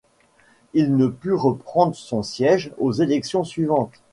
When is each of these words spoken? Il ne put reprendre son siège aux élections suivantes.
Il 0.73 0.97
ne 0.97 1.05
put 1.05 1.31
reprendre 1.35 1.93
son 1.93 2.23
siège 2.23 2.71
aux 2.79 2.91
élections 2.91 3.43
suivantes. 3.43 3.93